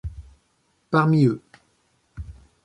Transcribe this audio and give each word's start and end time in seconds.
Parmi 0.89 1.27
eux, 1.27 1.39